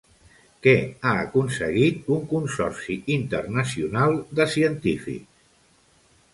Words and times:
Què 0.67 0.71
ha 1.09 1.11
aconseguit 1.25 2.09
un 2.17 2.25
consorci 2.33 2.97
internacional 3.19 4.19
de 4.41 4.51
científics? 4.57 5.49